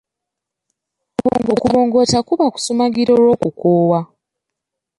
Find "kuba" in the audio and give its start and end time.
2.27-2.45